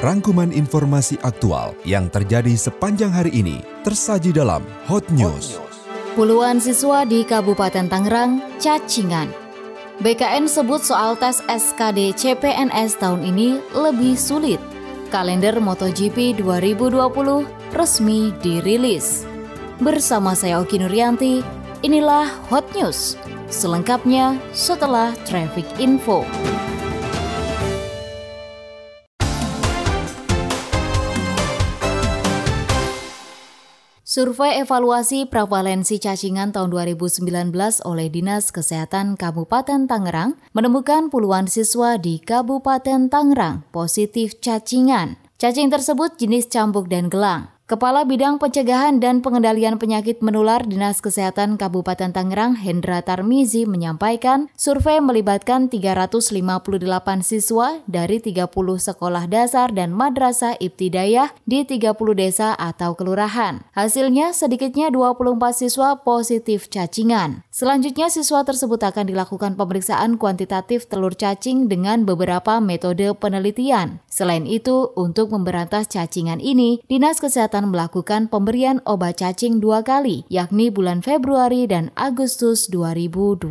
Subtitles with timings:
[0.00, 5.60] Rangkuman informasi aktual yang terjadi sepanjang hari ini tersaji dalam Hot News.
[6.16, 9.28] Puluhan siswa di Kabupaten Tangerang cacingan.
[10.00, 14.56] BKN sebut soal tes SKD CPNS tahun ini lebih sulit.
[15.12, 19.28] Kalender MotoGP 2020 resmi dirilis.
[19.84, 21.44] Bersama saya Oki Nuryanti,
[21.84, 23.20] inilah Hot News.
[23.52, 26.24] Selengkapnya setelah Traffic Info.
[34.10, 37.30] Survei evaluasi prevalensi cacingan tahun 2019
[37.86, 45.14] oleh Dinas Kesehatan Kabupaten Tangerang menemukan puluhan siswa di Kabupaten Tangerang positif cacingan.
[45.38, 47.54] Cacing tersebut jenis cambuk dan gelang.
[47.70, 54.98] Kepala Bidang Pencegahan dan Pengendalian Penyakit Menular Dinas Kesehatan Kabupaten Tangerang Hendra Tarmizi menyampaikan survei
[54.98, 56.34] melibatkan 358
[57.22, 63.62] siswa dari 30 sekolah dasar dan madrasah ibtidayah di 30 desa atau kelurahan.
[63.70, 67.46] Hasilnya sedikitnya 24 siswa positif cacingan.
[67.54, 74.02] Selanjutnya siswa tersebut akan dilakukan pemeriksaan kuantitatif telur cacing dengan beberapa metode penelitian.
[74.10, 80.24] Selain itu, untuk memberantas cacingan ini, Dinas Kesehatan akan melakukan pemberian obat cacing dua kali,
[80.32, 83.44] yakni bulan Februari dan Agustus 2020.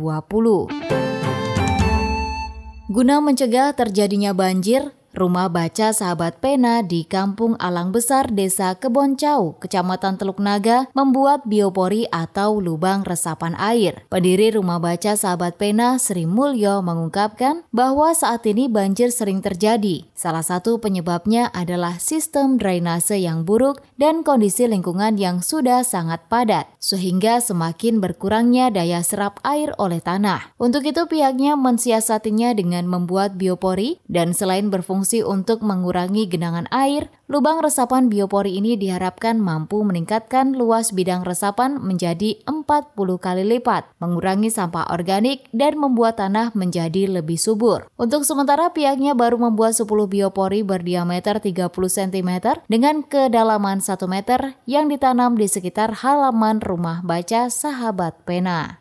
[2.90, 10.14] Guna mencegah terjadinya banjir, Rumah baca sahabat pena di Kampung Alang Besar, Desa Keboncau, Kecamatan
[10.14, 14.06] Teluk Naga, membuat biopori atau lubang resapan air.
[14.06, 20.06] Pendiri rumah baca sahabat pena Sri Mulyo mengungkapkan bahwa saat ini banjir sering terjadi.
[20.14, 26.70] Salah satu penyebabnya adalah sistem drainase yang buruk dan kondisi lingkungan yang sudah sangat padat,
[26.78, 30.54] sehingga semakin berkurangnya daya serap air oleh tanah.
[30.54, 37.08] Untuk itu pihaknya mensiasatinya dengan membuat biopori dan selain berfungsi berfungsi untuk mengurangi genangan air,
[37.24, 44.52] lubang resapan biopori ini diharapkan mampu meningkatkan luas bidang resapan menjadi 40 kali lipat, mengurangi
[44.52, 47.88] sampah organik, dan membuat tanah menjadi lebih subur.
[47.96, 52.30] Untuk sementara pihaknya baru membuat 10 biopori berdiameter 30 cm
[52.68, 58.76] dengan kedalaman 1 meter yang ditanam di sekitar halaman rumah baca sahabat pena.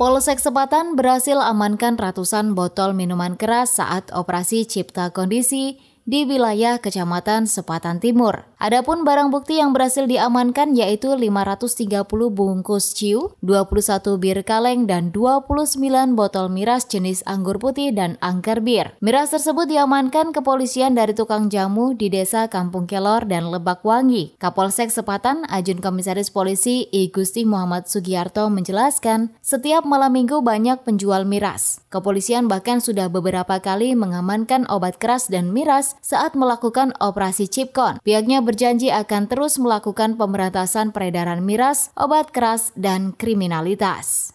[0.00, 5.76] Polsek Sepatan berhasil amankan ratusan botol minuman keras saat operasi cipta kondisi
[6.08, 8.49] di wilayah Kecamatan Sepatan Timur.
[8.60, 15.80] Adapun barang bukti yang berhasil diamankan yaitu 530 bungkus ciu, 21 bir kaleng, dan 29
[16.12, 18.92] botol miras jenis anggur putih dan angker bir.
[19.00, 24.36] Miras tersebut diamankan kepolisian dari tukang jamu di desa Kampung Kelor dan Lebak Wangi.
[24.36, 31.24] Kapolsek Sepatan, Ajun Komisaris Polisi I Gusti Muhammad Sugiarto menjelaskan, setiap malam minggu banyak penjual
[31.24, 31.80] miras.
[31.88, 37.96] Kepolisian bahkan sudah beberapa kali mengamankan obat keras dan miras saat melakukan operasi Chipcon.
[38.04, 44.34] Pihaknya berjanji akan terus melakukan pemberantasan peredaran miras, obat keras, dan kriminalitas.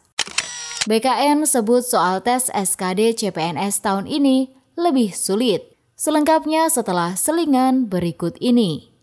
[0.87, 5.75] BKN sebut soal tes SKD CPNS tahun ini lebih sulit.
[5.99, 8.94] Selengkapnya setelah selingan berikut ini.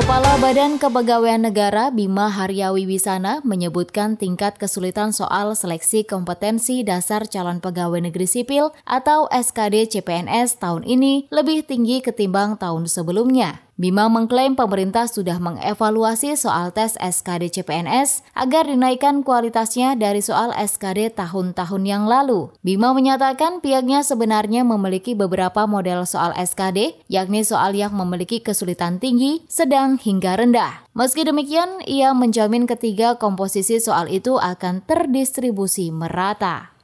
[0.00, 7.60] Kepala Badan Kepegawaian Negara Bima Haryawi Wisana menyebutkan tingkat kesulitan soal seleksi kompetensi dasar calon
[7.60, 13.60] pegawai negeri sipil atau SKD CPNS tahun ini lebih tinggi ketimbang tahun sebelumnya.
[13.80, 21.16] Bima mengklaim pemerintah sudah mengevaluasi soal tes SKD CPNS agar dinaikkan kualitasnya dari soal SKD
[21.16, 22.52] tahun-tahun yang lalu.
[22.60, 29.48] Bima menyatakan pihaknya sebenarnya memiliki beberapa model soal SKD, yakni soal yang memiliki kesulitan tinggi,
[29.48, 30.84] sedang hingga rendah.
[30.92, 36.79] Meski demikian, ia menjamin ketiga komposisi soal itu akan terdistribusi merata.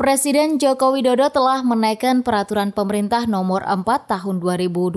[0.00, 4.96] Presiden Joko Widodo telah menaikkan peraturan pemerintah nomor 4 tahun 2020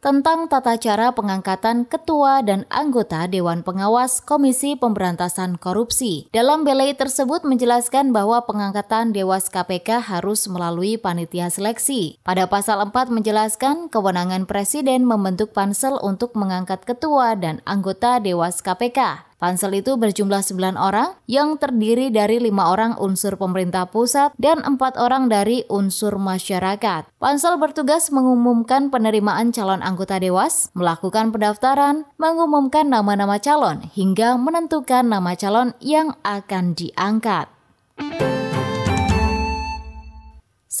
[0.00, 6.32] tentang tata cara pengangkatan ketua dan anggota Dewan Pengawas Komisi Pemberantasan Korupsi.
[6.32, 12.16] Dalam belai tersebut menjelaskan bahwa pengangkatan Dewas KPK harus melalui panitia seleksi.
[12.24, 19.29] Pada pasal 4 menjelaskan kewenangan Presiden membentuk pansel untuk mengangkat ketua dan anggota Dewas KPK.
[19.40, 25.00] Pansel itu berjumlah 9 orang yang terdiri dari lima orang unsur pemerintah pusat dan empat
[25.00, 27.08] orang dari unsur masyarakat.
[27.16, 35.32] Pansel bertugas mengumumkan penerimaan calon anggota dewas, melakukan pendaftaran, mengumumkan nama-nama calon, hingga menentukan nama
[35.32, 37.48] calon yang akan diangkat.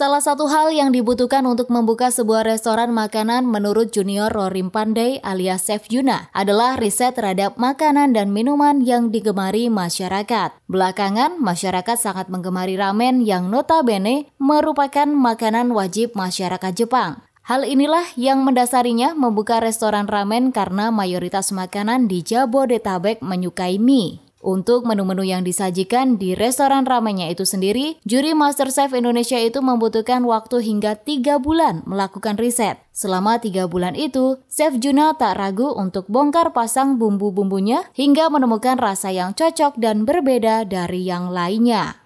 [0.00, 5.68] Salah satu hal yang dibutuhkan untuk membuka sebuah restoran makanan menurut Junior Rorim Pandey alias
[5.68, 10.56] Chef Yuna adalah riset terhadap makanan dan minuman yang digemari masyarakat.
[10.72, 17.20] Belakangan, masyarakat sangat menggemari ramen yang notabene merupakan makanan wajib masyarakat Jepang.
[17.44, 24.29] Hal inilah yang mendasarinya membuka restoran ramen karena mayoritas makanan di Jabodetabek menyukai mie.
[24.40, 30.64] Untuk menu-menu yang disajikan di restoran ramennya itu sendiri, juri Masterchef Indonesia itu membutuhkan waktu
[30.64, 32.80] hingga tiga bulan melakukan riset.
[32.96, 39.12] Selama tiga bulan itu, Chef Juna tak ragu untuk bongkar pasang bumbu-bumbunya hingga menemukan rasa
[39.12, 42.00] yang cocok dan berbeda dari yang lainnya.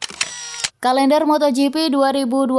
[0.83, 2.51] Kalender MotoGP 2020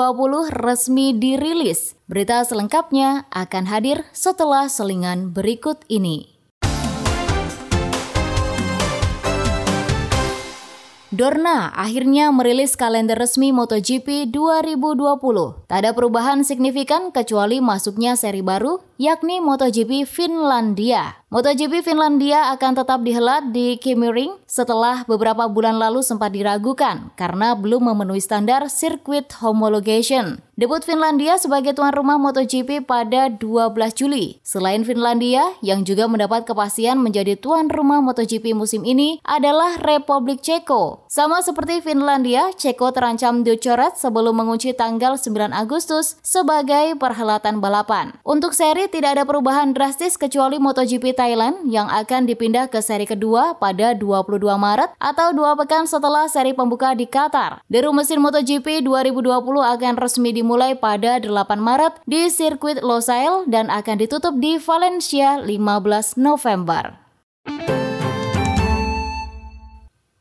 [0.55, 1.99] resmi dirilis.
[2.07, 6.34] Berita selengkapnya akan hadir setelah selingan berikut ini.
[11.13, 15.69] Dorna akhirnya merilis kalender resmi MotoGP 2020.
[15.69, 21.21] Tak ada perubahan signifikan kecuali masuknya seri baru, yakni MotoGP Finlandia.
[21.35, 27.91] MotoGP Finlandia akan tetap dihelat di Ring setelah beberapa bulan lalu sempat diragukan karena belum
[27.91, 30.39] memenuhi standar circuit homologation.
[30.55, 34.39] Debut Finlandia sebagai tuan rumah MotoGP pada 12 Juli.
[34.39, 41.03] Selain Finlandia, yang juga mendapat kepastian menjadi tuan rumah MotoGP musim ini adalah Republik Ceko.
[41.11, 48.15] Sama seperti Finlandia, Ceko terancam dicoret sebelum mengunci tanggal 9 Agustus sebagai perhelatan balapan.
[48.23, 53.57] Untuk seri tidak ada perubahan drastis kecuali MotoGP Thailand yang akan dipindah ke seri kedua
[53.57, 57.65] pada 22 Maret atau dua pekan setelah seri pembuka di Qatar.
[57.65, 61.25] Deru mesin MotoGP 2020 akan resmi dimulai pada 8
[61.57, 67.01] Maret di sirkuit Losail dan akan ditutup di Valencia 15 November.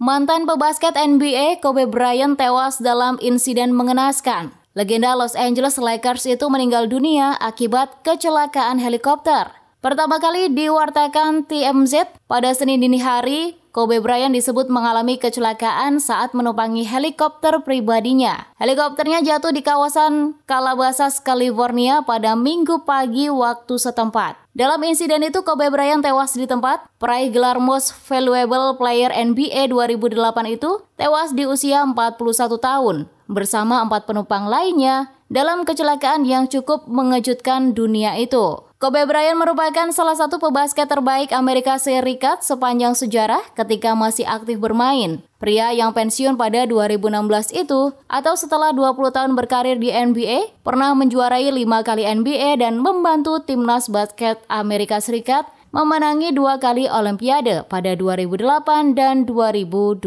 [0.00, 4.56] Mantan pebasket NBA Kobe Bryant tewas dalam insiden mengenaskan.
[4.72, 9.63] Legenda Los Angeles Lakers itu meninggal dunia akibat kecelakaan helikopter.
[9.84, 16.88] Pertama kali diwartakan TMZ pada Senin dini hari, Kobe Bryant disebut mengalami kecelakaan saat menumpangi
[16.88, 18.48] helikopter pribadinya.
[18.56, 24.40] Helikopternya jatuh di kawasan Calabasas, California pada minggu pagi waktu setempat.
[24.56, 26.88] Dalam insiden itu, Kobe Bryant tewas di tempat.
[26.96, 30.16] Peraih gelar Most Valuable Player NBA 2008
[30.48, 32.16] itu tewas di usia 41
[32.56, 38.64] tahun bersama empat penumpang lainnya dalam kecelakaan yang cukup mengejutkan dunia itu.
[38.84, 45.24] Kobe Bryant merupakan salah satu pebasket terbaik Amerika Serikat sepanjang sejarah ketika masih aktif bermain.
[45.40, 51.48] Pria yang pensiun pada 2016 itu, atau setelah 20 tahun berkarir di NBA, pernah menjuarai
[51.48, 58.92] 5 kali NBA dan membantu timnas basket Amerika Serikat memenangi dua kali Olimpiade pada 2008
[58.92, 60.04] dan 2012.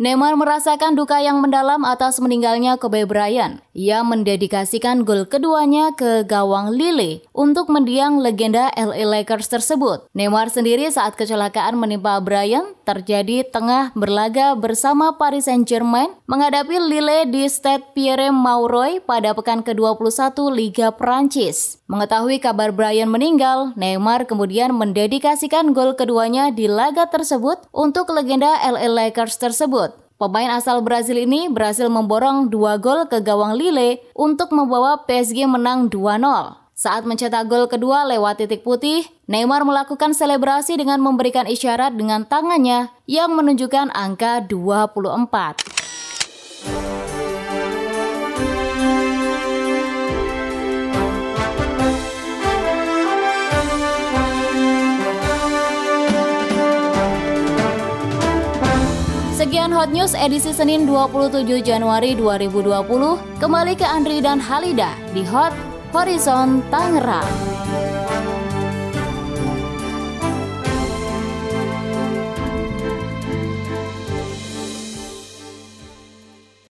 [0.00, 3.60] Neymar merasakan duka yang mendalam atas meninggalnya Kobe Bryant.
[3.76, 10.08] Ia mendedikasikan gol keduanya ke gawang Lille untuk mendiang legenda LA Lakers tersebut.
[10.16, 17.44] Neymar sendiri saat kecelakaan menimpa Bryant terjadi tengah berlaga bersama Paris Saint-Germain menghadapi Lille di
[17.44, 21.76] Stade Pierre Mauroy pada pekan ke-21 Liga Prancis.
[21.92, 28.88] Mengetahui kabar Bryant meninggal, Neymar kemudian mendedikasikan gol keduanya di laga tersebut untuk legenda LA
[28.88, 29.89] Lakers tersebut.
[30.20, 35.88] Pemain asal Brazil ini berhasil memborong dua gol ke gawang Lille untuk membawa PSG menang
[35.88, 36.60] 2-0.
[36.76, 42.92] Saat mencetak gol kedua lewat titik putih, Neymar melakukan selebrasi dengan memberikan isyarat dengan tangannya
[43.08, 45.79] yang menunjukkan angka 24.
[59.60, 62.80] Sekian Hot News edisi Senin 27 Januari 2020.
[63.44, 65.52] Kembali ke Andri dan Halida di Hot
[65.92, 67.28] Horizon Tangerang.